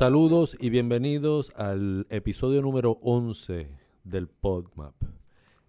[0.00, 3.68] Saludos y bienvenidos al episodio número 11
[4.02, 4.94] del PodMap,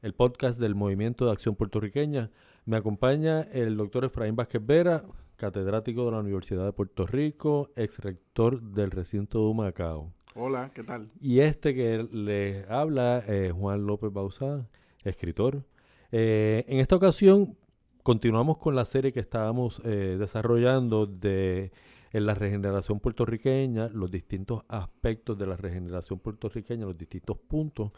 [0.01, 2.31] el podcast del Movimiento de Acción Puertorriqueña.
[2.63, 5.03] Me acompaña el doctor Efraín Vázquez Vera,
[5.35, 10.13] catedrático de la Universidad de Puerto Rico, ex rector del recinto de Macao.
[10.33, 11.11] Hola, ¿qué tal?
[11.19, 14.65] Y este que les habla es Juan López Bauzá,
[15.03, 15.65] escritor.
[16.13, 17.57] Eh, en esta ocasión
[18.01, 21.73] continuamos con la serie que estábamos eh, desarrollando de
[22.11, 27.91] en la regeneración puertorriqueña, los distintos aspectos de la regeneración puertorriqueña, los distintos puntos.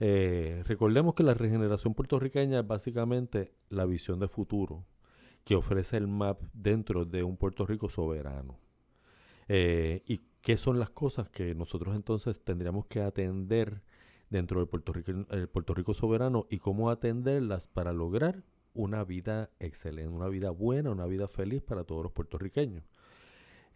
[0.00, 4.84] Eh, recordemos que la regeneración puertorriqueña es básicamente la visión de futuro
[5.44, 8.58] que ofrece el MAP dentro de un Puerto Rico soberano.
[9.48, 13.82] Eh, y qué son las cosas que nosotros entonces tendríamos que atender
[14.30, 14.92] dentro del Puerto
[15.30, 20.90] el Puerto Rico soberano y cómo atenderlas para lograr una vida excelente, una vida buena,
[20.90, 22.84] una vida feliz para todos los puertorriqueños.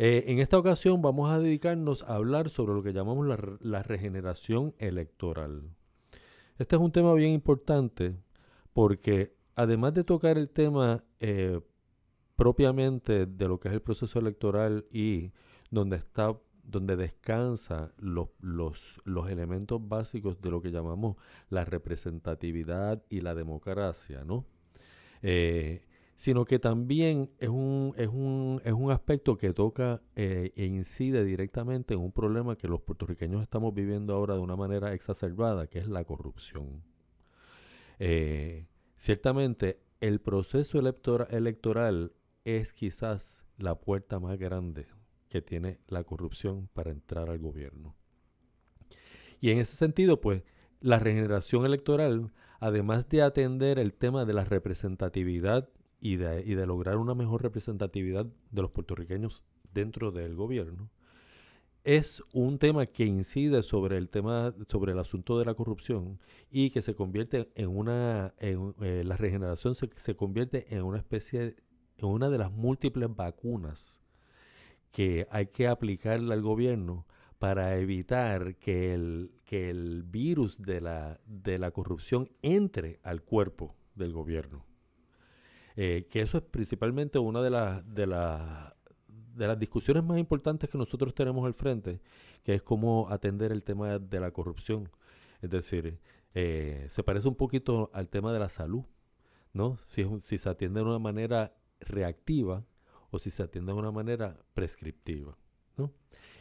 [0.05, 3.25] Eh, en esta ocasión vamos a dedicarnos a hablar sobre lo que llamamos
[3.61, 5.63] la, regeneración electoral.
[6.59, 8.17] Este es un tema bien importante
[8.73, 11.61] porque además de tocar el tema eh,
[12.35, 15.31] propiamente de lo que es el proceso electoral y
[15.71, 21.15] donde está donde descansa los, los, los, elementos básicos de lo que llamamos
[21.49, 24.47] la representatividad y la democracia, ¿no?
[25.23, 25.85] Eh,
[26.23, 31.25] sino que también es un, es un, es un aspecto que toca eh, e incide
[31.25, 35.81] directamente en un problema que los puertorriqueños estamos viviendo ahora de una manera exacerbada, que
[35.81, 36.85] es la corrupción.
[37.99, 42.13] Eh, ciertamente, el proceso electoral
[42.45, 44.87] es quizás la puerta más grande
[45.29, 47.97] que tiene la corrupción para entrar al gobierno.
[49.41, 50.45] Y en ese sentido, pues,
[50.79, 52.31] la regeneración electoral,
[52.61, 55.69] además de atender el tema de la representatividad
[56.03, 60.91] y de, lograr una mejor representatividad de los puertorriqueños dentro del gobierno,
[61.85, 66.19] es un tema que incide sobre el tema, sobre el asunto de la corrupción
[66.51, 70.99] y que se convierte en una, en, eh, la regeneración se, se, convierte en una
[70.99, 71.55] especie,
[71.99, 74.01] en una de las múltiples vacunas
[74.91, 77.07] que hay que aplicarle al gobierno
[77.39, 83.77] para evitar que el, que el virus de la, de la corrupción entre al cuerpo
[83.95, 84.72] del gobierno.
[85.77, 90.79] Eh, que eso es principalmente una de, las de, de las discusiones más importantes que
[90.79, 92.01] nosotros tenemos al frente,
[92.43, 94.91] que es cómo atender el tema de la corrupción.
[95.41, 95.99] Es decir,
[96.35, 98.85] eh, se parece un poquito al tema de la salud,
[99.53, 99.79] ¿no?
[99.85, 102.65] Si, si se atiende de una manera reactiva
[103.11, 105.37] o si se atiende de una manera prescriptiva,
[105.77, 105.93] ¿no?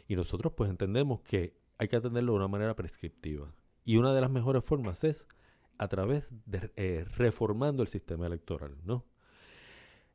[0.07, 3.53] Y nosotros pues entendemos que hay que atenderlo de una manera prescriptiva.
[3.83, 5.25] Y una de las mejores formas es
[5.77, 9.03] a través de eh, reformando el sistema electoral, ¿no?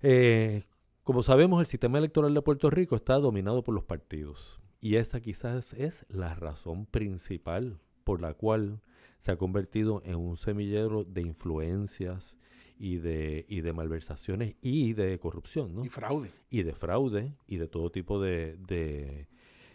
[0.02, 0.64] Eh,
[1.02, 4.60] como sabemos, el sistema electoral de Puerto Rico está dominado por los partidos.
[4.80, 8.80] Y esa quizás es la razón principal por la cual
[9.18, 12.38] se ha convertido en un semillero de influencias
[12.78, 15.84] y de, y de malversaciones y de corrupción, ¿no?
[15.84, 16.30] Y fraude.
[16.50, 19.28] Y de fraude y de todo tipo de, de,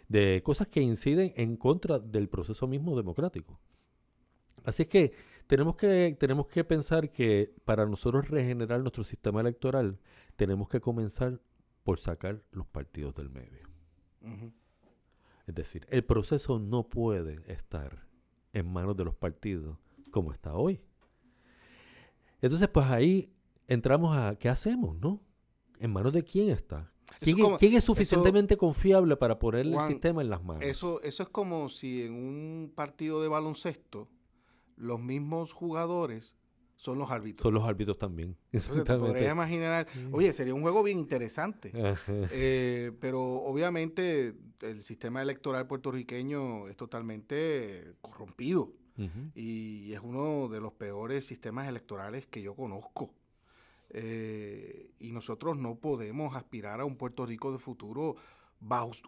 [0.08, 3.60] de cosas que inciden en contra del proceso mismo democrático.
[4.64, 5.12] Así es que
[5.46, 9.98] tenemos que, tenemos que pensar que para nosotros regenerar nuestro sistema electoral,
[10.36, 11.40] tenemos que comenzar
[11.84, 13.68] por sacar los partidos del medio.
[15.46, 18.06] Es decir, el proceso no puede estar
[18.52, 19.76] en manos de los partidos
[20.10, 20.80] como está hoy.
[22.40, 23.32] Entonces, pues ahí
[23.66, 25.20] entramos a qué hacemos, ¿no?
[25.78, 26.92] ¿En manos de quién está?
[27.20, 30.62] ¿Quién, es, suficientemente confiable para poner el sistema en las manos?
[30.62, 34.08] Eso, eso es como si en un partido de baloncesto
[34.82, 36.36] los mismos jugadores
[36.76, 37.42] son los árbitros.
[37.42, 38.36] Son los árbitros también.
[38.52, 41.72] Entonces te podrías imaginar, oye, sería un juego bien interesante.
[42.34, 48.72] Eh, pero obviamente el sistema electoral puertorriqueño es totalmente corrompido.
[49.34, 53.12] Y es uno de los peores sistemas electorales que yo conozco.
[53.90, 58.16] Eh, y nosotros no podemos aspirar a un Puerto Rico de futuro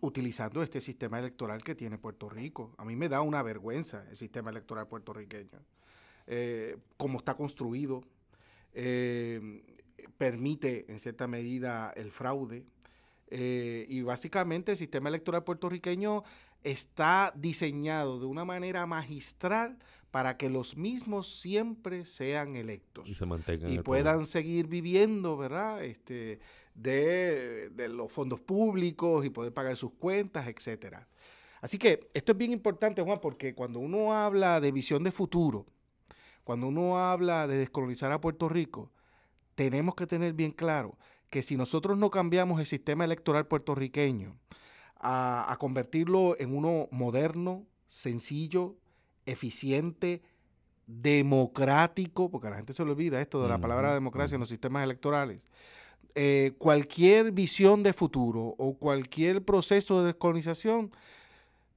[0.00, 2.74] utilizando este sistema electoral que tiene Puerto Rico.
[2.76, 5.60] A mí me da una vergüenza el sistema electoral puertorriqueño.
[6.26, 8.02] Eh, como está construido,
[8.72, 9.62] eh,
[10.18, 12.64] permite en cierta medida el fraude.
[13.28, 16.24] Eh, y básicamente el sistema electoral puertorriqueño
[16.62, 19.78] está diseñado de una manera magistral
[20.10, 25.84] para que los mismos siempre sean electos y, se mantengan y puedan seguir viviendo, ¿verdad?
[25.84, 26.38] Este,
[26.74, 31.08] de, los fondos públicos y poder pagar sus cuentas, etcétera.
[31.60, 35.66] Así que esto es bien importante, Juan, porque cuando uno habla de visión de futuro,
[36.42, 38.92] cuando uno habla de descolonizar a Puerto Rico,
[39.54, 40.98] tenemos que tener bien claro
[41.30, 44.36] que si nosotros no cambiamos el sistema electoral puertorriqueño
[44.96, 48.76] a, convertirlo en uno moderno, sencillo,
[49.26, 50.22] eficiente,
[50.86, 54.48] democrático, porque a la gente se le olvida esto de la palabra democracia en los
[54.48, 55.42] sistemas electorales.
[56.16, 60.92] Eh, cualquier visión de futuro o cualquier proceso de descolonización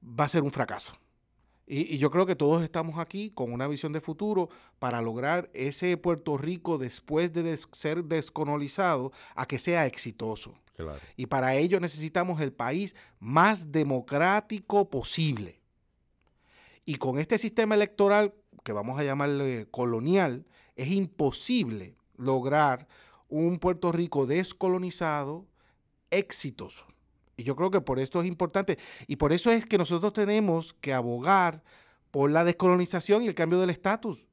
[0.04, 0.94] va a ser un fracaso.
[1.66, 4.50] Y, yo creo que todos estamos aquí con una visión de futuro
[4.80, 10.56] para lograr ese Puerto Rico después de ser descolonizado a que sea exitoso.
[11.16, 15.60] Y para ello necesitamos el país más democrático posible.
[16.86, 20.45] Y con este sistema electoral, que vamos a llamarle colonial,
[20.75, 22.88] es imposible lograr
[23.29, 25.45] un Puerto Rico descolonizado
[26.12, 26.85] exitoso.
[27.35, 28.77] Y yo creo que por esto es importante.
[29.06, 31.63] Y por eso es que nosotros tenemos que abogar
[32.12, 34.25] por la descolonización y el cambio del estatus.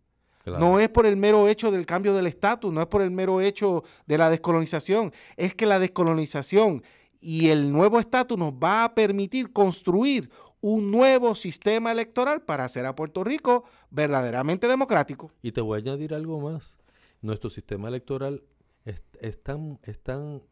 [0.46, 3.40] No es por el mero hecho del cambio del estatus, no es por el mero
[3.40, 6.82] hecho de la descolonización, es que la descolonización
[7.18, 10.30] y el nuevo estatus nos va a permitir construir
[10.60, 15.32] un nuevo sistema electoral para hacer a Puerto Rico verdaderamente democrático.
[15.42, 16.74] Y te voy a añadir algo más.
[17.22, 18.42] Nuestro sistema electoral
[18.84, 20.42] es, tan,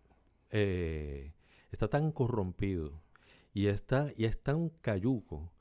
[0.50, 1.32] eh,
[1.70, 3.02] está tan corrompido
[3.52, 5.52] y, está, y es tan cayuco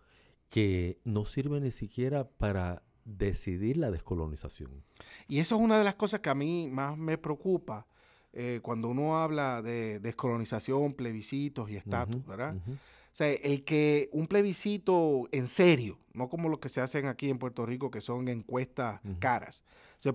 [0.50, 4.84] que no sirve ni siquiera para decidir la descolonización.
[5.28, 7.88] Y eso es una de las cosas que a mí más me preocupa
[8.34, 12.56] eh, cuando uno habla de descolonización, plebiscitos y estatus, ¿verdad?
[12.66, 17.30] O sea, el que un plebiscito en serio, no como los que se hacen aquí
[17.30, 19.64] en Puerto Rico, que son encuestas caras,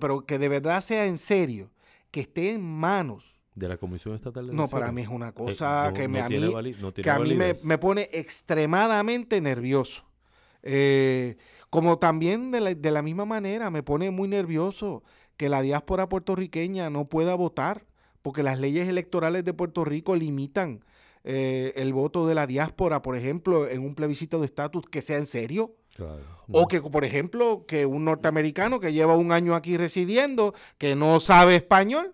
[0.01, 1.69] pero que de verdad sea en serio,
[2.11, 3.35] que esté en manos.
[3.55, 6.37] De la Comisión Estatal de No, para mí es una cosa que, me, a mí,
[7.01, 10.03] que a mí me, pone extremadamente nervioso.
[10.61, 11.37] Eh,
[11.69, 15.03] como también de la, de la, misma manera me pone muy nervioso
[15.37, 17.85] que la diáspora puertorriqueña no pueda votar,
[18.21, 20.83] porque las leyes electorales de Puerto Rico limitan
[21.29, 25.17] eh, el voto de la diáspora, por ejemplo, en un plebiscito de estatus que sea
[25.17, 25.75] en serio.
[26.49, 31.19] O que, por ejemplo, que un norteamericano que lleva un año aquí residiendo, que no
[31.19, 32.13] sabe español,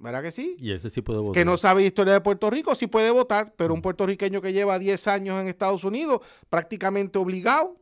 [0.00, 0.56] ¿verdad que sí?
[0.58, 1.34] Y ese sí puede votar.
[1.34, 4.78] Que no sabe historia de Puerto Rico, sí puede votar, pero un puertorriqueño que lleva
[4.78, 7.76] 10 años en Estados Unidos, prácticamente obligado,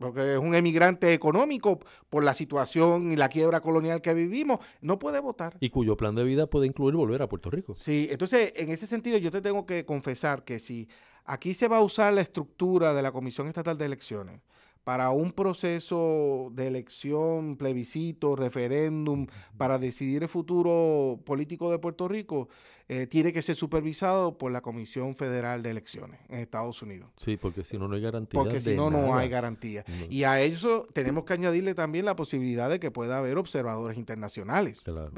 [0.00, 4.98] porque es un emigrante económico por la situación y la quiebra colonial que vivimos, no
[4.98, 5.56] puede votar.
[5.60, 7.76] Y cuyo plan de vida puede incluir volver a Puerto Rico.
[7.78, 10.88] Sí, entonces en ese sentido yo te tengo que confesar que si
[11.26, 14.40] aquí se va a usar la estructura de la Comisión Estatal de Elecciones
[14.84, 19.26] para un proceso de elección, plebiscito, referéndum,
[19.58, 22.48] para decidir el futuro político de Puerto Rico,
[22.92, 27.08] eh, tiene que ser supervisado por la Comisión Federal de Elecciones en Estados Unidos.
[27.18, 28.40] Sí, porque si no, no hay garantía.
[28.40, 29.84] Porque si no, no hay garantía.
[30.08, 34.80] Y a eso tenemos que añadirle también la posibilidad de que pueda haber observadores internacionales.
[34.80, 35.12] Claro.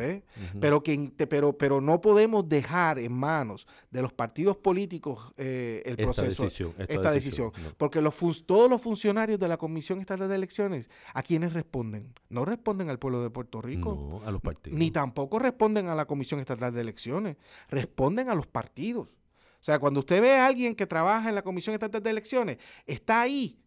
[0.60, 5.96] pero, que, pero, pero no podemos dejar en manos de los partidos políticos eh, el
[5.96, 6.44] proceso,
[6.76, 7.52] esta decisión.
[7.78, 8.14] Porque los
[8.44, 12.12] todos los funcionarios de la Comisión Estatal de Elecciones, ¿a quiénes responden?
[12.28, 14.20] No responden al pueblo de Puerto Rico.
[14.20, 14.78] No, a los partidos.
[14.78, 17.36] Ni tampoco responden a la Comisión Estatal de Elecciones
[17.68, 19.08] responden a los partidos.
[19.08, 22.58] O sea, cuando usted ve a alguien que trabaja en la Comisión Estatal de Elecciones,
[22.86, 23.62] está ahí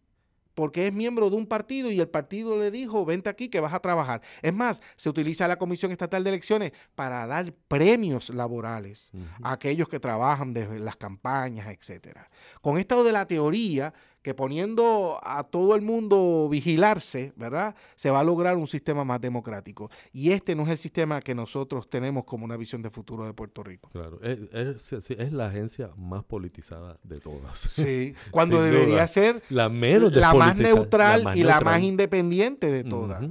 [0.56, 3.74] porque es miembro de un partido y el partido le dijo, vente aquí que vas
[3.74, 4.22] a trabajar.
[4.40, 9.12] Es más, se utiliza la Comisión Estatal de Elecciones para dar premios laborales
[9.42, 12.30] a aquellos que trabajan desde las campañas, etcétera.
[12.62, 13.92] Con esto de la teoría,
[14.26, 17.76] que poniendo a todo el mundo vigilarse, ¿verdad?
[17.94, 19.88] Se va a lograr un sistema más democrático.
[20.12, 23.32] Y este no es el sistema que nosotros tenemos como una visión de futuro de
[23.34, 23.88] Puerto Rico.
[23.92, 27.56] Claro, es, la agencia más politizada de todas.
[27.56, 33.22] Sí, cuando debería ser la, menos la más neutral y la más independiente de todas.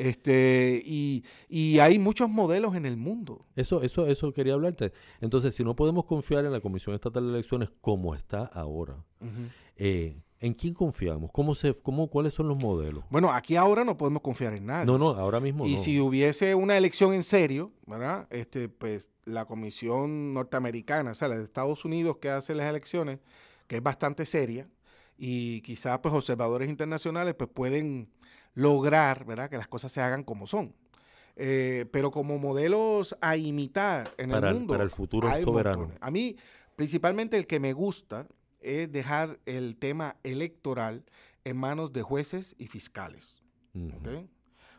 [0.00, 1.24] Este, y,
[1.78, 3.44] hay muchos modelos en el mundo.
[3.54, 4.92] Eso, eso, eso quería hablarte.
[5.20, 8.96] Entonces, si no podemos confiar en la Comisión Estatal de Elecciones como está ahora,
[9.76, 11.30] eh, ¿En quién confiamos?
[11.34, 13.04] ¿Cómo se, cómo, ¿Cuáles son los modelos?
[13.10, 14.86] Bueno, aquí ahora no podemos confiar en nadie.
[14.86, 18.26] No, no, ahora mismo y si hubiese una elección en serio, ¿verdad?
[18.30, 23.18] Este, pues la comisión norteamericana, o sea, la de Estados Unidos que hace las elecciones,
[23.66, 24.66] que es bastante seria,
[25.18, 28.08] y quizás pues observadores internacionales pues pueden
[28.54, 29.50] lograr, ¿verdad?
[29.50, 30.74] Que las cosas se hagan como son.
[31.36, 34.74] Eh, pero como modelos a imitar en el mundo.
[34.74, 35.90] Para el futuro soberano.
[36.00, 36.36] A mí,
[36.76, 38.26] principalmente el que me gusta
[38.60, 41.04] es dejar el tema electoral
[41.44, 43.42] en manos de jueces y fiscales.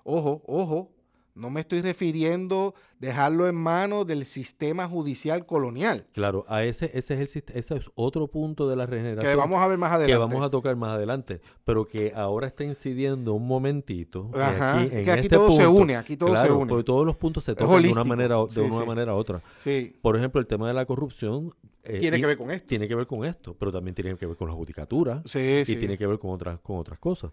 [0.04, 0.92] Ojo, ojo,
[1.34, 6.06] No me estoy refiriendo dejarlo en manos del sistema judicial colonial.
[6.14, 9.32] Claro, a ese, ese es el ese es otro punto de la regeneración.
[9.32, 10.14] Que vamos a ver más adelante.
[10.14, 11.42] Que vamos a tocar más adelante.
[11.64, 14.30] Pero que ahora está incidiendo un momentito.
[14.34, 16.68] Ajá, que aquí, este todo se une, aquí todo se une.
[16.68, 19.42] Porque todos los puntos se tocan de una manera, de una manera u otra.
[19.58, 19.96] Sí.
[20.02, 21.54] Por ejemplo, el tema de la corrupción.
[21.84, 22.68] Eh, tiene que ver con esto.
[22.68, 25.24] Tiene que ver con esto, pero también tiene que ver con la judicatura.
[25.26, 27.32] Sí, y tiene que ver con otras, con otras cosas.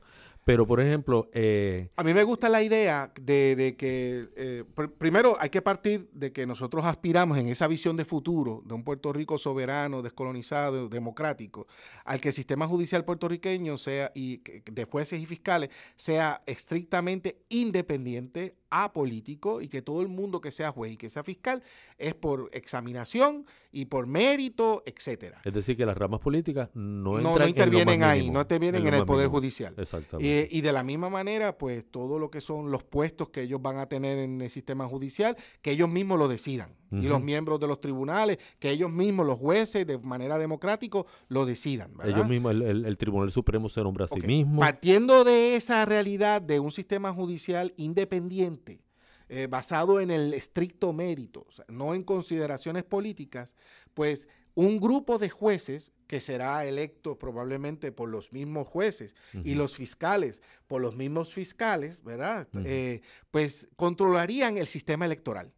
[0.49, 1.29] Pero, por ejemplo...
[1.35, 4.65] Eh, a mí me gusta la idea de, que, eh,
[4.97, 8.83] primero, hay que partir de que nosotros aspiramos en esa visión de futuro de un
[8.83, 11.67] Puerto Rico soberano, descolonizado, democrático,
[12.07, 18.55] al que el sistema judicial puertorriqueño sea, y de jueces y fiscales, sea estrictamente independiente,
[18.71, 21.63] apolítico y que todo el mundo que sea juez y que sea fiscal
[21.97, 25.41] es por examinación y por mérito, etcétera.
[25.45, 29.29] Es decir, que las ramas políticas no, no, intervienen ahí, no intervienen en, el Poder
[29.29, 29.75] Judicial.
[29.77, 30.27] Exactamente.
[30.27, 33.79] Y, de la misma manera, pues todo lo que son los puestos que ellos van
[33.79, 36.77] a tener en el sistema judicial, que ellos mismos lo decidan.
[36.91, 41.45] Y los miembros de los tribunales, que ellos mismos, los jueces, de manera democrática, lo
[41.45, 41.93] decidan.
[42.03, 44.61] Ellos mismos, el, Tribunal Supremo se nombra a sí mismo.
[44.61, 48.81] Partiendo de esa realidad de un sistema judicial independiente,
[49.29, 53.55] eh, basado en el estricto mérito, no en consideraciones políticas,
[53.93, 59.77] pues un grupo de jueces que será electo probablemente por los mismos jueces y los
[59.77, 62.47] fiscales por los mismos fiscales, ¿verdad?
[62.65, 63.01] Eh,
[63.31, 65.53] pues controlarían el sistema electoral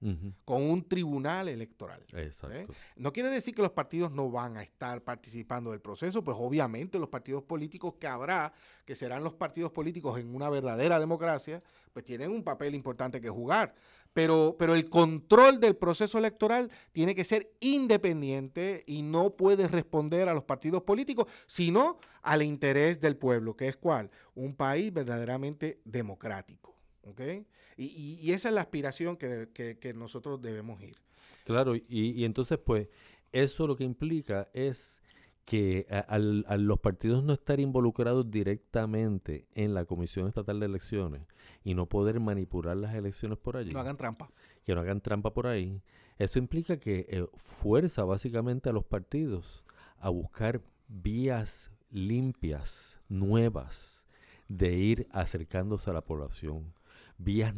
[0.44, 2.04] con un tribunal electoral.
[2.14, 2.66] ¿eh?
[2.96, 6.98] No quiere decir que los partidos no van a estar participando del proceso, pues obviamente
[6.98, 8.52] los partidos políticos que habrá,
[8.84, 11.60] que serán los partidos políticos en una verdadera democracia,
[11.92, 13.74] pues tienen un papel importante que jugar
[14.12, 20.28] pero, pero el control del proceso electoral tiene que ser independiente y no puede responder
[20.28, 24.10] a los partidos políticos, sino al interés del pueblo, que es cuál?
[24.34, 26.74] Un país verdaderamente democrático.
[27.04, 27.46] ¿okay?
[27.76, 30.96] Y, esa es la aspiración que, nosotros debemos ir.
[31.44, 32.88] Claro, y, y, entonces pues
[33.32, 34.99] eso lo que implica es
[35.44, 41.22] que al, los partidos no estar involucrados directamente en la Comisión Estatal de Elecciones
[41.64, 43.72] y no poder manipular las elecciones por allí.
[43.72, 44.30] No hagan trampa.
[44.64, 45.82] Que no hagan trampa por ahí.
[46.18, 49.64] Esto implica que eh, fuerza básicamente a los partidos
[49.98, 54.04] a buscar vías limpias, nuevas,
[54.48, 56.74] de ir acercándose a la población.
[57.18, 57.54] Vías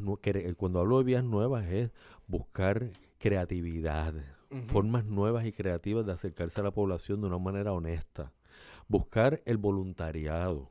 [0.56, 1.90] cuando hablo de vías nuevas es
[2.26, 2.90] buscar
[3.22, 4.14] creatividad,
[4.66, 8.32] formas nuevas y creativas de acercarse a la población de una manera honesta.
[8.88, 10.68] Buscar el voluntariado.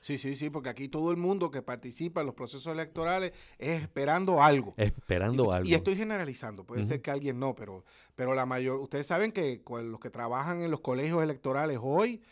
[0.00, 3.82] Sí, sí, sí, porque aquí todo el mundo que participa en los procesos electorales es
[3.82, 4.72] esperando algo.
[4.78, 5.68] Esperando y, algo.
[5.68, 9.62] Y estoy generalizando, puede ser que alguien no, pero, pero la mayor, ustedes saben que
[9.82, 12.22] los que trabajan en los colegios electorales hoy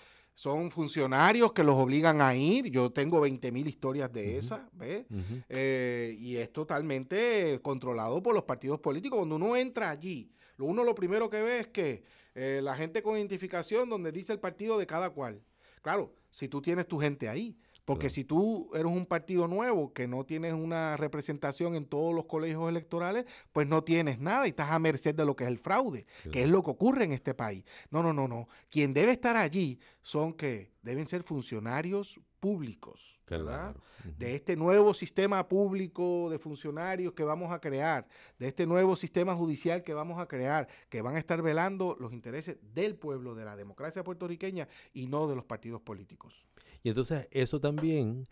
[0.43, 2.67] son funcionarios que los obligan a ir.
[2.69, 5.05] Yo tengo 20 mil historias de esas, ¿ves?
[5.49, 9.19] Eh, y es totalmente controlado por los partidos políticos.
[9.19, 12.03] Cuando uno entra allí, uno lo primero que ve es que
[12.35, 15.41] eh, la gente con identificación donde dice el partido de cada cual.
[15.81, 17.57] Claro, si tú tienes tu gente ahí.
[17.85, 22.27] Porque si tú eres un partido nuevo que no tienes una representación en todos los
[22.27, 25.59] colegios electorales, pues no tienes nada y estás a merced de lo que es el
[25.59, 27.65] fraude, que es lo que ocurre en este país.
[27.91, 28.49] No, no, no, no.
[28.71, 33.77] Quien debe estar allí son que deben ser funcionarios públicos, ¿verdad?
[34.19, 39.37] De este nuevo sistema público de funcionarios que vamos a crear, de este nuevo sistema
[39.37, 43.45] judicial que vamos a crear, que van a estar velando los intereses del pueblo, de
[43.45, 46.45] la democracia puertorriqueña y no de los partidos políticos.
[46.83, 48.27] Y entonces eso también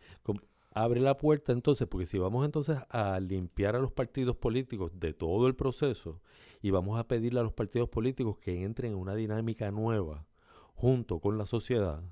[0.72, 5.12] abre la puerta entonces, porque si vamos entonces a limpiar a los partidos políticos de
[5.12, 6.20] todo el proceso
[6.62, 10.26] y vamos a pedirle a los partidos políticos que entren en una dinámica nueva
[10.74, 12.02] junto con la sociedad,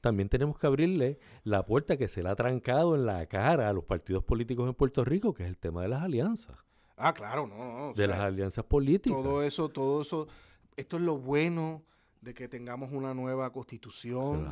[0.00, 3.74] también tenemos que abrirle la puerta que se le ha trancado en la cara a
[3.74, 6.56] los partidos políticos en Puerto Rico, que es el tema de las alianzas.
[6.96, 7.92] Ah, claro, no, no.
[7.92, 9.22] De las alianzas políticas.
[9.22, 10.28] Todo eso, todo eso,
[10.76, 11.82] esto es lo bueno
[12.20, 14.50] de que tengamos una nueva constitución,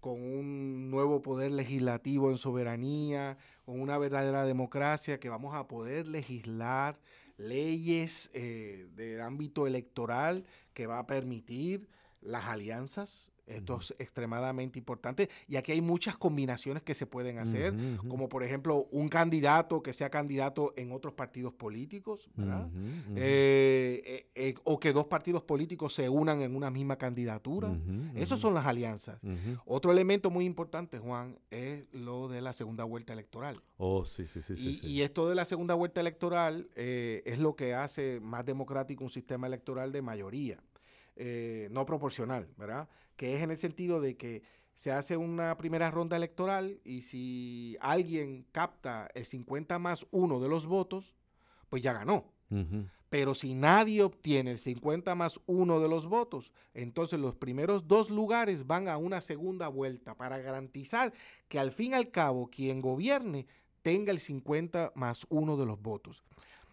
[0.00, 6.06] con un nuevo poder legislativo en soberanía, con una verdadera democracia, que vamos a poder
[6.06, 6.98] legislar
[7.36, 11.88] leyes eh, de ámbito electoral que va a permitir
[12.20, 15.28] las alianzas, esto es extremadamente importante.
[15.46, 17.74] Y aquí hay muchas combinaciones que se pueden hacer,
[18.08, 22.68] como por ejemplo un candidato que sea candidato en otros partidos políticos, ¿verdad?
[23.14, 27.76] Eh, eh, eh, o que dos partidos políticos se unan en una misma candidatura.
[28.14, 29.18] Esas son las alianzas.
[29.64, 33.62] Otro elemento muy importante, Juan, es lo de la segunda vuelta electoral.
[33.78, 34.54] Oh, sí, sí, sí.
[34.54, 39.04] Y, sí, y esto de la segunda vuelta electoral es lo que hace más democrático
[39.04, 40.60] un sistema electoral de mayoría.
[41.18, 42.86] Eh, no proporcional, ¿verdad?
[43.16, 44.42] Que es en el sentido de que
[44.74, 50.48] se hace una primera ronda electoral y si alguien capta el 50 más 1 de
[50.48, 51.14] los votos,
[51.70, 52.30] pues ya ganó.
[53.08, 58.10] Pero si nadie obtiene el 50 más 1 de los votos, entonces los primeros dos
[58.10, 61.12] lugares van a una segunda vuelta para garantizar
[61.48, 63.46] que al fin y al cabo quien gobierne
[63.82, 66.22] tenga el 50 más 1 de los votos.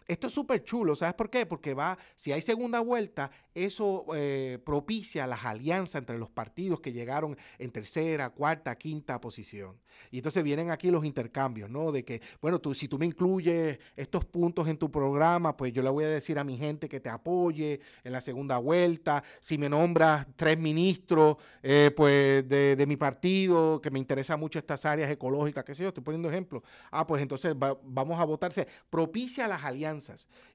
[0.06, 1.46] Esto es súper chulo, ¿sabes por qué?
[1.46, 6.92] Porque va, si hay segunda vuelta, eso eh, propicia las alianzas entre los partidos que
[6.92, 9.80] llegaron en tercera, cuarta, quinta posición.
[10.10, 11.90] Y entonces vienen aquí los intercambios, ¿no?
[11.92, 15.82] De que, bueno, tú, si tú me incluyes estos puntos en tu programa, pues yo
[15.82, 19.22] le voy a decir a mi gente que te apoye en la segunda vuelta.
[19.40, 24.84] Si me nombras tres ministros, eh, pues de, mi partido, que me interesa mucho estas
[24.84, 26.62] áreas ecológicas, qué sé yo, estoy poniendo ejemplos.
[26.90, 28.66] Ah, pues entonces vamos a votarse.
[28.90, 29.93] Propicia las alianzas.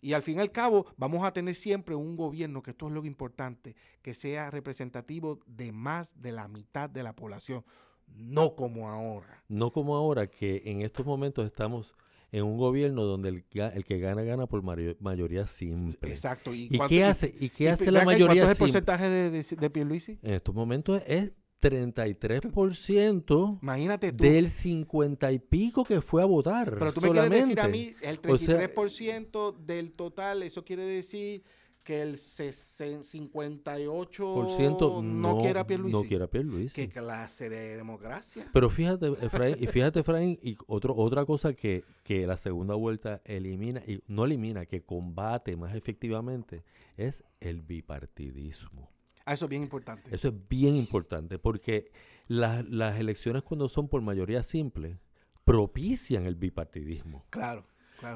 [0.01, 2.93] Y al fin y al cabo, vamos a tener siempre un gobierno, que esto es
[2.93, 7.63] lo importante, que sea representativo de más de la mitad de la población
[8.15, 9.43] no como ahora.
[9.47, 11.95] No como ahora, que en estos momentos estamos
[12.31, 16.09] en un gobierno donde el, el que gana, gana por mayoría simple.
[16.09, 16.53] Exacto.
[16.53, 20.19] ¿Y, qué hace, y qué hace la mayoría ¿Cuánto es el porcentaje de, de, Pierluisi?
[20.21, 26.77] En estos momentos es 33% Imagínate del 50 y pico que fue a votar.
[26.77, 31.43] Pero tú me quieres decir a mí, el 33% del total, eso quiere decir
[31.89, 35.97] que el 58% no, quiera Pierluisi.
[35.97, 36.75] No quiera Pierluisi.
[36.75, 38.47] ¿Qué clase de democracia?
[38.53, 43.21] Pero fíjate, Efraín, y fíjate, Efraín, y otro, otra cosa que, que la segunda vuelta
[43.25, 46.63] elimina, y no elimina, que combate más efectivamente,
[46.95, 48.91] es el bipartidismo.
[49.29, 50.09] Ah, eso es bien importante.
[50.11, 51.91] Eso es bien importante, porque
[52.27, 54.97] las elecciones cuando son por mayoría simple,
[55.43, 57.27] propician el bipartidismo.
[57.29, 57.63] Claro.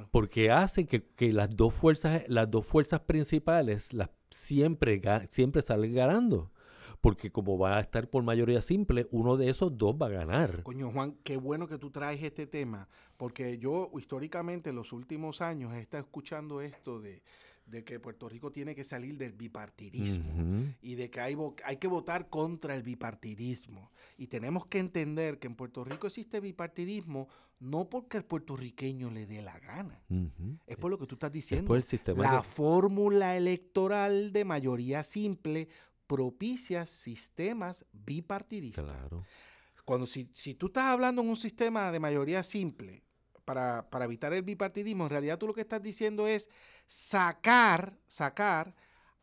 [0.09, 6.51] Porque hacen que, las dos fuerzas, las dos fuerzas principales las siempre, siempre salen ganando.
[6.99, 10.63] Porque como va a estar por mayoría simple, uno de esos dos va a ganar.
[10.63, 12.87] Coño, Juan, qué bueno que tú traes este tema.
[13.17, 17.21] Porque yo históricamente en los últimos años he estado escuchando esto de
[17.73, 20.31] de que Puerto Rico tiene que salir del bipartidismo
[20.81, 23.91] y de que hay, hay que votar contra el bipartidismo.
[24.15, 27.27] Y tenemos que entender que en Puerto Rico existe bipartidismo
[27.59, 30.03] no porque el puertorriqueño le dé la gana,
[30.67, 31.73] es por lo que tú estás diciendo.
[32.15, 35.67] la fórmula electoral de mayoría simple
[36.05, 38.85] propicia sistemas bipartidistas.
[39.83, 43.03] Cuando si, si tú estás hablando en un sistema de mayoría simple,
[43.45, 46.49] para, para, evitar el bipartidismo, en realidad tú lo que estás diciendo es
[46.87, 48.73] sacar, sacar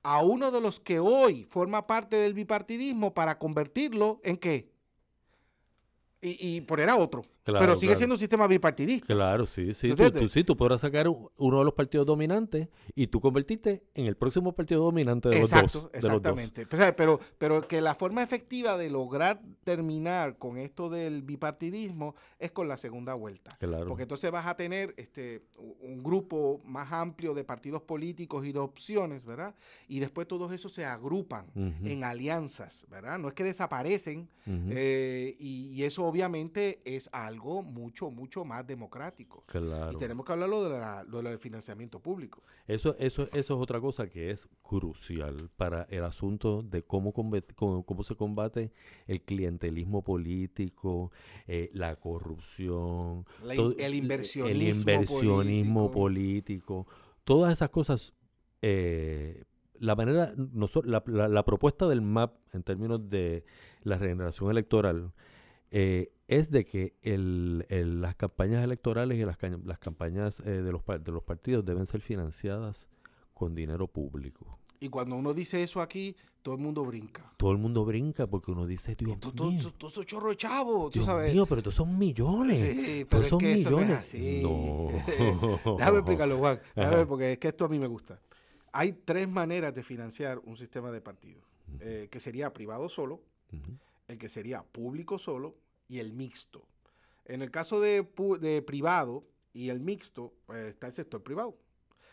[0.03, 4.71] a uno de los que hoy forma parte del bipartidismo para convertirlo en qué?
[6.23, 9.14] Y, y poner a otro pero sigue siendo un sistema bipartidista.
[9.14, 9.94] Claro, sí, sí.
[9.94, 14.16] Tú, sí, tú podrás sacar uno de los partidos dominantes y tú convertirte en el
[14.16, 15.90] próximo partido dominante de los dos.
[15.92, 16.66] Exactamente.
[16.66, 22.68] Pero, pero que la forma efectiva de lograr terminar con esto del bipartidismo es con
[22.68, 23.57] la segunda vuelta.
[23.59, 23.87] Claro.
[23.87, 28.59] Porque entonces vas a tener este un grupo más amplio de partidos políticos y de
[28.59, 29.55] opciones, ¿verdad?
[29.88, 33.18] Y después todos esos se agrupan en alianzas, ¿verdad?
[33.18, 39.45] No es que desaparecen eh, y, y eso obviamente es algo mucho, mucho más democrático.
[39.47, 39.93] Claro.
[39.93, 42.43] Y tenemos que hablarlo de, la, de lo del financiamiento público.
[42.66, 47.40] Eso, eso, eso es otra cosa que es crucial para el asunto de cómo, cómo,
[47.85, 48.73] cómo se combate
[49.07, 51.12] el clientelismo político,
[51.47, 53.25] eh, la corrupción,
[53.79, 56.87] el inversionismo, el inversionismo político.
[57.25, 58.12] todas esas cosas.
[58.62, 59.45] Eh,
[59.79, 60.35] la manera,
[60.85, 63.45] la, la, la, propuesta del MAP en términos de
[63.83, 65.14] la regeneración electoral
[65.71, 67.66] eh, es de que el,
[68.01, 72.01] las campañas electorales y las, las campañas eh, de, los, de los partidos deben ser
[72.03, 72.87] financiadas
[73.35, 74.61] con dinero público.
[74.79, 77.35] Y cuando uno dice eso aquí, todo el mundo brinca.
[77.37, 79.19] Todo el mundo brinca porque uno dice, Dios mío.
[79.77, 81.33] Todo eso chorro de chavo, tú sabes.
[81.33, 82.59] mío, pero todos son millones.
[82.61, 84.14] Sí, pero son millones.
[84.40, 84.88] no
[85.79, 86.61] Déjame explicarlo, Juan.
[86.77, 88.21] Déjame, porque es que esto a mí me gusta.
[88.71, 91.43] Hay tres maneras de financiar un sistema de partidos.
[91.81, 93.21] Eh, que sería privado solo,
[94.07, 95.57] el que sería público solo
[95.90, 96.68] y el mixto.
[97.24, 98.05] En el caso de,
[98.64, 101.59] privado y el mixto, pues está el sector privado.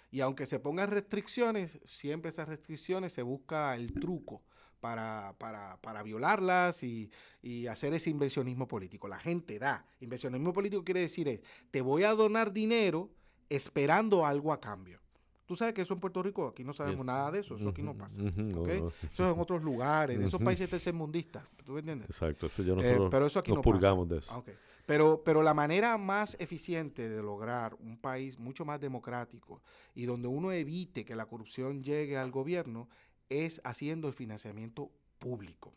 [0.09, 4.41] Y aunque se pongan restricciones, siempre esas restricciones se busca el truco
[4.79, 7.11] para, para, violarlas y,
[7.43, 9.07] y, hacer ese inversionismo político.
[9.07, 9.85] La gente da.
[9.99, 13.11] Inversionismo político quiere decir es, te voy a donar dinero
[13.49, 15.01] esperando algo a cambio.
[15.47, 17.81] Tú sabes que eso en Puerto Rico, aquí no sabemos nada de eso, eso aquí
[17.81, 18.21] no pasa.
[18.21, 22.09] Eso es en otros lugares, en esos países tercermundistas, ¿tú me entiendes?
[22.09, 24.33] Exacto, eso yo eh, pero eso aquí nos no purgamos de eso.
[24.33, 24.43] Ah,
[24.85, 29.61] pero, pero la manera más eficiente de lograr un país mucho más democrático
[29.95, 32.89] y donde uno evite que la corrupción llegue al gobierno
[33.29, 35.73] es haciendo el financiamiento público.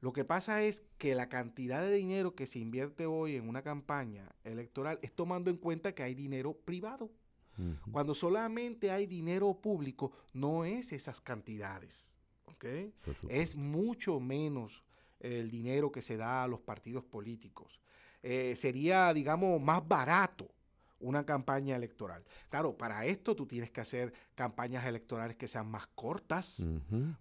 [0.00, 3.60] Lo que pasa es que la cantidad de dinero que se invierte hoy en una
[3.62, 7.10] campaña electoral es tomando en cuenta que hay dinero privado.
[7.92, 12.14] Cuando solamente hay dinero público, no es esas cantidades.
[13.28, 14.82] Es mucho menos
[15.18, 17.80] el dinero que se da a los partidos políticos.
[18.22, 20.48] Eh, sería, digamos, más barato
[21.00, 22.24] una campaña electoral.
[22.50, 26.66] Claro, para esto tú tienes que hacer campañas electorales que sean más cortas.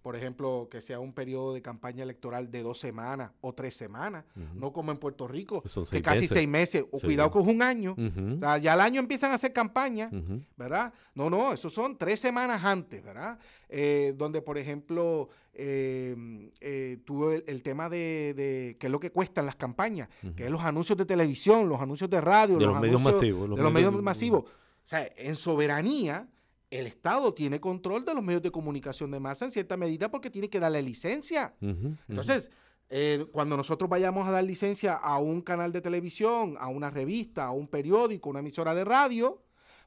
[0.02, 4.24] Por ejemplo, que sea un periodo de campaña electoral de dos semanas o tres semanas.
[4.56, 6.86] No como en Puerto Rico, que casi seis meses.
[6.92, 7.94] O cuidado que es un año.
[7.98, 10.10] o sea, ya al año empiezan a hacer campaña,
[10.56, 10.94] ¿verdad?
[11.14, 13.38] No, no, eso son tres semanas antes, ¿verdad?
[13.68, 16.16] Eh, donde, por ejemplo, eh,
[16.62, 20.62] eh, tuvo el, tema de, qué es lo que cuestan las campañas, que es los
[20.62, 23.58] anuncios de televisión, los anuncios de radio, de los, medios masivos.
[23.58, 24.46] de los medios masivos.
[24.46, 26.30] O sea, en soberanía,
[26.70, 30.30] el Estado tiene control de los medios de comunicación de masa en cierta medida porque
[30.30, 31.56] tiene que darle licencia.
[32.08, 32.52] Entonces,
[32.90, 37.46] eh, cuando nosotros vayamos a dar licencia a un canal de televisión, a una revista,
[37.46, 39.44] a un periódico, una emisora de radio,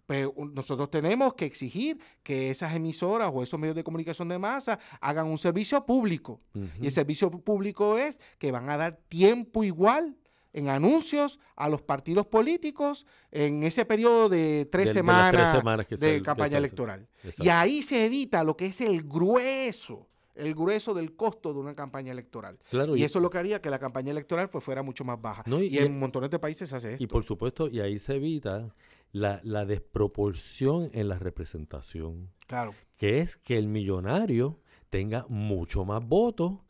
[0.07, 4.79] pues nosotros tenemos que exigir que esas emisoras o esos medios de comunicación de masa
[5.01, 6.40] hagan un servicio público.
[6.81, 10.16] Y el servicio público es que van a dar tiempo igual
[10.52, 17.08] en anuncios a los partidos políticos en ese periodo de tres semanas de, campaña electoral.
[17.38, 21.74] Y ahí se evita lo que es el grueso el grueso del costo de una
[21.74, 22.58] campaña electoral.
[22.94, 25.44] y, eso es lo que haría que la campaña electoral pues, fuera mucho más baja.
[25.46, 27.04] y, en montones de países se hace esto.
[27.04, 28.74] Y por supuesto, y ahí se evita
[29.12, 32.30] la, la desproporción en la representación.
[32.46, 32.74] Claro.
[32.96, 34.58] Que es que el millonario
[34.90, 36.60] tenga mucho más votos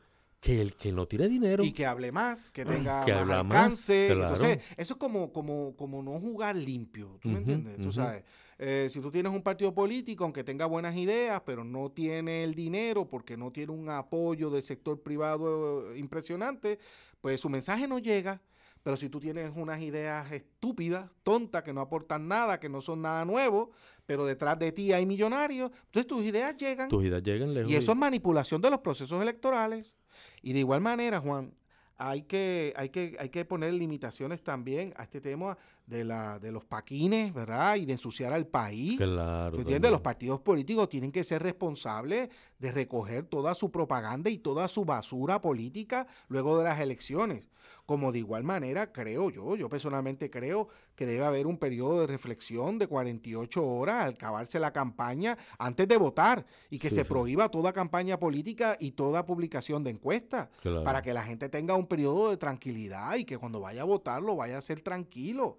[0.43, 1.63] que el que no tiene dinero.
[1.63, 4.11] Y que hable más, que tenga más alcance.
[4.11, 7.17] Entonces, eso es como, como, como no jugar limpio.
[7.23, 7.81] ¿Tú me entiendes?
[7.81, 8.25] Tú sabes.
[8.59, 12.57] Eh, si tú tienes un partido político, aunque tenga buenas ideas, pero no tiene el
[12.57, 16.81] dinero porque no tiene un apoyo del sector privado eh, impresionante,
[17.21, 18.43] pues su mensaje no llega.
[18.83, 23.01] Pero si tú tienes unas ideas estúpidas, tontas, que no aportan nada, que no son
[23.01, 23.71] nada nuevo,
[24.07, 26.89] pero detrás de ti hay millonarios, entonces tus ideas llegan.
[26.89, 27.71] Tus ideas llegan lejos.
[27.71, 29.95] Y eso es manipulación de los procesos electorales.
[30.43, 31.55] Y de igual manera, Juan,
[31.99, 36.51] hay que, hay que, hay que poner limitaciones también a este tema de, la, de
[36.51, 37.77] los paquines, ¿verdad?
[37.77, 38.97] Y de ensuciar al país.
[38.97, 39.59] Claro.
[39.59, 39.91] ¿Entiendes?
[39.91, 42.29] Los partidos políticos tienen que ser responsables
[42.59, 47.49] de recoger toda su propaganda y toda su basura política luego de las elecciones.
[47.87, 52.07] Como de igual manera, creo yo, yo personalmente creo que debe haber un periodo de
[52.07, 57.49] reflexión de 48 horas al acabarse la campaña antes de votar y que se prohíba
[57.49, 60.49] toda campaña política y toda publicación de encuestas
[60.85, 64.23] para que la gente tenga un periodo de tranquilidad y que cuando vaya a votar
[64.23, 65.59] lo vaya a hacer tranquilo.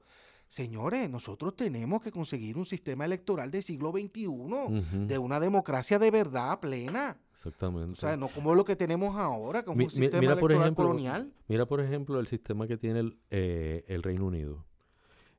[0.53, 6.11] Señores, nosotros tenemos que conseguir un sistema electoral del siglo XXI, de una democracia de
[6.11, 7.17] verdad plena.
[7.45, 7.91] Exactamente.
[7.91, 11.33] O sea, no como lo que tenemos ahora, como un sistema electoral colonial.
[11.49, 14.63] Mira, por ejemplo, el sistema que tiene el, eh, Reino Unido.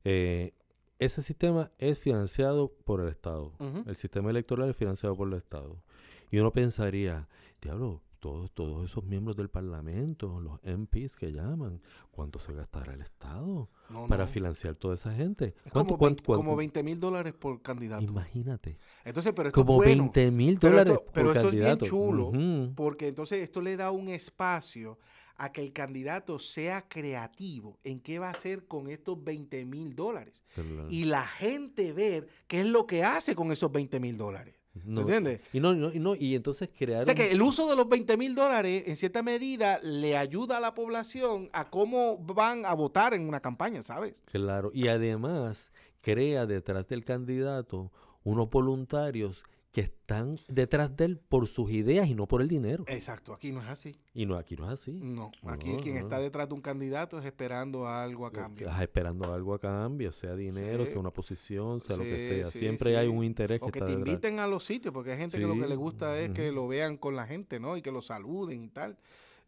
[0.04, 0.52] Eh,
[0.98, 3.52] ese sistema es financiado por el Estado.
[3.86, 5.82] El sistema electoral es financiado por el Estado.
[6.30, 7.26] Y uno pensaría,
[7.62, 13.02] diablo, todos, todos esos miembros del Parlamento, los MPs que llaman, ¿cuánto se gastará el
[13.02, 13.68] Estado
[14.08, 15.54] para financiar toda esa gente?
[15.70, 18.02] ¿Cuánto, como, como 20 mil dólares por candidato.
[18.02, 18.78] Imagínate.
[19.04, 22.32] Entonces, pero esto como es 20 mil dólares por pero esto es bien chulo,
[22.74, 24.98] porque entonces esto le da un espacio
[25.36, 29.94] a que el candidato sea creativo en qué va a hacer con estos 20 mil
[29.94, 30.42] dólares.
[30.88, 34.63] Y la gente ver qué es lo que hace con esos 20 mil dólares.
[34.84, 35.40] No, ¿Entiendes?
[35.52, 37.02] Y, no, y, no, y entonces crear.
[37.02, 40.56] O sea que el uso de los 20 mil dólares, en cierta medida, le ayuda
[40.56, 44.24] a la población a cómo van a votar en una campaña, ¿sabes?
[44.32, 44.72] Claro.
[44.74, 47.92] Y además, crea detrás del candidato
[48.24, 52.84] unos voluntarios que están detrás de él por sus ideas y no por el dinero.
[52.86, 53.98] Exacto, aquí no es así.
[54.14, 54.92] Y no, aquí no es así.
[54.92, 58.68] No, aquí quien está detrás de un candidato es esperando algo a cambio.
[58.68, 62.50] Estás esperando algo a cambio, sea dinero, sea una posición, sea lo que sea.
[62.52, 65.38] Siempre hay un interés que, o que te inviten a los sitios, porque hay gente
[65.38, 67.76] que lo que le gusta es que lo vean con la gente, ¿no?
[67.76, 68.96] Y que lo saluden y tal.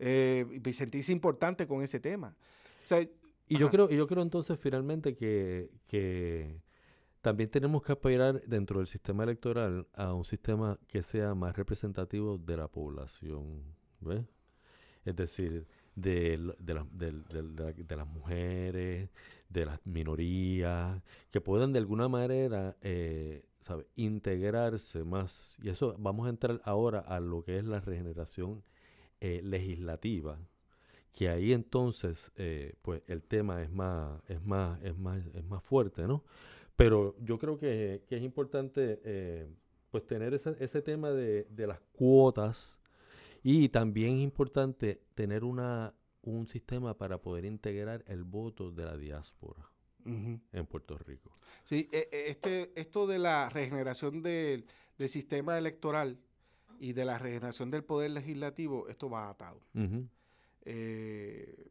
[0.01, 2.35] Eh, y sentirse importante con ese tema.
[3.47, 6.66] y yo creo, y yo creo entonces finalmente que, que
[7.27, 12.39] también tenemos que aspirar dentro del sistema electoral a un sistema que sea más representativo
[12.39, 13.65] de la población,
[13.99, 14.25] ¿ves?
[15.05, 19.11] Es decir, de, de, las mujeres,
[19.49, 23.45] de las minorías, que puedan de alguna manera eh,
[23.97, 25.57] integrarse más.
[25.61, 28.62] Y eso vamos a entrar ahora a lo que es la regeneración
[29.21, 30.39] eh, legislativa,
[31.12, 35.65] que ahí entonces eh, pues el tema es más, es más, es más, es más
[35.65, 36.23] fuerte, ¿no?
[36.77, 39.49] Pero yo creo que, es importante eh,
[39.91, 42.79] pues tener ese, ese tema de, las cuotas
[43.43, 48.97] Y también es importante tener una, un sistema para poder integrar el voto de la
[48.97, 49.71] diáspora
[50.05, 51.33] en Puerto Rico.
[51.65, 54.65] Sí, e, e, este, esto de la regeneración del,
[55.09, 56.19] sistema electoral
[56.79, 59.61] y de la regeneración del poder legislativo, esto va atado.
[60.65, 61.71] Eh,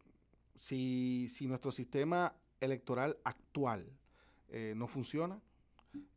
[0.53, 3.87] si, si, nuestro sistema electoral actual
[4.49, 5.41] eh, no funciona,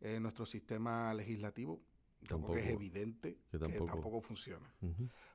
[0.00, 1.80] eh, nuestro sistema legislativo
[2.26, 4.72] tampoco, es evidente que tampoco, funciona.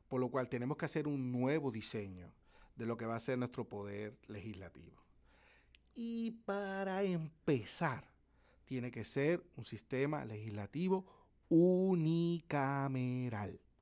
[0.08, 2.32] Por lo cual tenemos que hacer un nuevo diseño
[2.76, 5.02] de lo que va a ser nuestro poder legislativo.
[5.96, 8.10] Y para empezar,
[8.66, 11.06] tiene que ser un sistema legislativo
[11.50, 12.42] unicameral.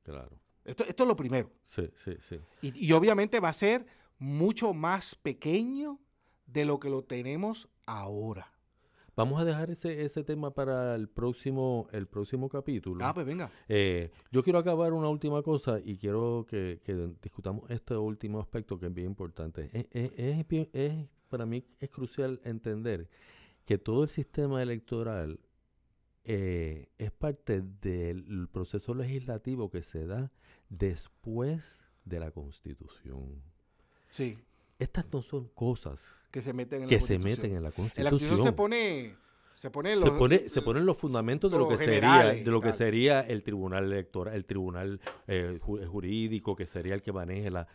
[0.03, 0.37] Claro.
[0.65, 1.49] Esto, esto es lo primero.
[1.65, 2.37] Sí, sí, sí.
[2.61, 3.85] Y, y, obviamente va a ser
[4.19, 5.99] mucho más pequeño
[6.45, 8.50] de lo que lo tenemos ahora.
[9.21, 13.05] Vamos a dejar ese, ese tema para el próximo, el próximo capítulo.
[13.05, 13.51] Ah, pues venga.
[13.69, 16.79] Eh, yo quiero acabar una última cosa y quiero que,
[17.21, 19.69] discutamos este último aspecto que es bien importante.
[19.91, 23.09] Es, para mí es crucial entender
[23.63, 25.39] que todo el sistema electoral
[26.23, 30.31] eh, es parte del proceso legislativo que se da
[30.67, 33.43] después de la constitución.
[34.09, 34.39] Sí
[34.81, 37.93] estas no son cosas que se meten en, la, se meten en la Constitución.
[37.97, 39.15] En la Constitución se pone
[39.55, 43.21] se, pone los, se, ponen los fundamentos de lo que sería de lo que sería
[43.21, 47.67] el tribunal electoral, el tribunal eh, jurídico que sería el que maneje la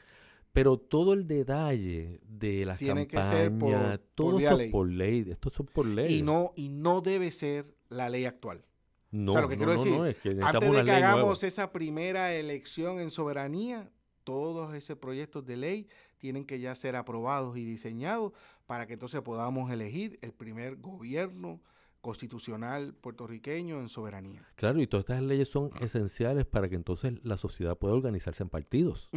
[0.56, 4.70] pero todo el detalle de las Tiene campañas, todo esto ley.
[4.70, 6.14] por ley, esto es por ley.
[6.14, 8.64] Y no y no debe ser la ley actual.
[9.10, 9.92] No, o sea, lo que quiero decir,
[10.40, 13.90] antes de que hagamos esa primera elección en soberanía,
[14.24, 15.88] todos esos proyectos de ley
[16.18, 18.32] tienen que ya ser aprobados y diseñados
[18.66, 21.60] para que entonces podamos elegir el primer gobierno
[22.06, 24.46] constitucional puertorriqueño en soberanía.
[24.54, 28.48] Claro, y todas estas leyes son esenciales para que entonces la sociedad pueda organizarse en
[28.48, 29.10] partidos.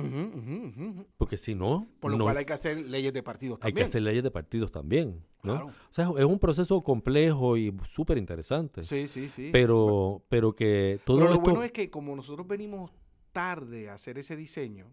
[1.17, 1.87] Porque si no...
[1.99, 3.77] Por lo cual hay que hacer leyes de partidos también.
[3.77, 5.23] Hay que hacer leyes de partidos también.
[5.43, 5.67] ¿no?
[5.67, 8.83] O sea, es un proceso complejo y súper interesante.
[8.83, 9.49] Sí, sí, sí.
[9.51, 12.91] Pero, pero que todo pero lo bueno es que como nosotros venimos
[13.31, 14.91] tarde a hacer ese diseño,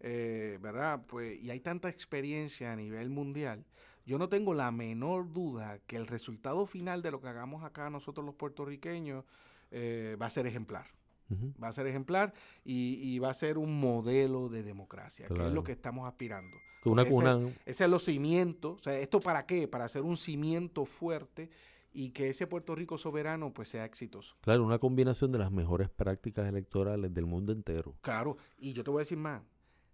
[0.00, 1.02] eh, ¿verdad?
[1.06, 3.64] Pues, y hay tanta experiencia a nivel mundial,
[4.06, 7.90] yo no tengo la menor duda que el resultado final de lo que hagamos acá
[7.90, 9.24] nosotros los puertorriqueños
[9.70, 10.86] eh, va a ser ejemplar.
[11.62, 12.34] Va a ser ejemplar
[12.64, 16.56] y, va a ser un modelo de democracia, que es lo que estamos aspirando.
[16.84, 18.72] Una, ese, ese, es los cimientos.
[18.74, 19.68] O sea, ¿esto para qué?
[19.68, 21.48] Para hacer un cimiento fuerte
[21.92, 24.36] y que ese Puerto Rico soberano pues sea exitoso.
[24.40, 27.94] Claro, una combinación de las mejores prácticas electorales del mundo entero.
[28.00, 29.42] Claro, y yo te voy a decir más,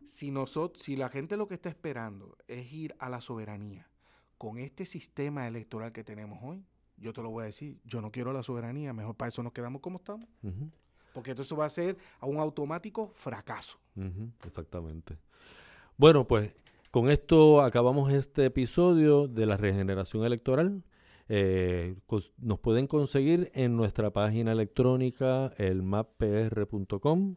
[0.07, 3.89] si, nosotros, si la gente lo que está esperando es ir a la soberanía
[4.39, 6.65] con este sistema electoral que tenemos hoy,
[6.97, 9.53] yo te lo voy a decir, yo no quiero la soberanía, mejor para eso nos
[9.53, 10.29] quedamos como estamos.
[11.13, 13.79] Porque eso va a ser a un automático fracaso.
[14.45, 15.19] Exactamente.
[15.97, 16.53] Bueno, pues
[16.91, 20.83] con esto acabamos este episodio de la regeneración electoral.
[21.29, 21.97] Eh,
[22.39, 27.37] nos pueden conseguir en nuestra página electrónica, el mappr.com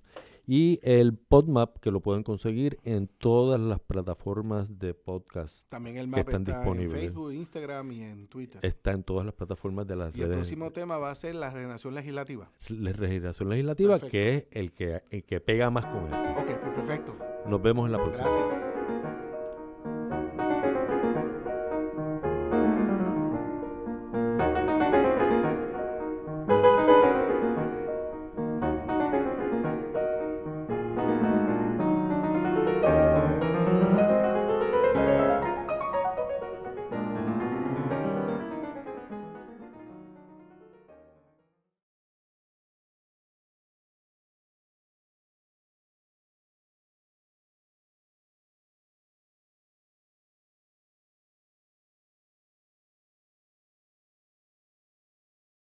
[0.52, 6.08] y el PodMap que lo pueden conseguir en todas las plataformas de podcast También el
[6.08, 6.92] map están está disponibles.
[6.96, 8.66] en Facebook, Instagram y en Twitter.
[8.66, 11.52] Está en todas las plataformas de las y el próximo tema va a ser la
[11.52, 12.50] regeneración legislativa.
[12.68, 16.42] La regeneración legislativa, que es el que, el que pega más con esto.
[16.42, 17.16] Ok, pues perfecto.
[17.46, 18.28] Nos vemos en la próxima.
[18.28, 18.69] Gracias.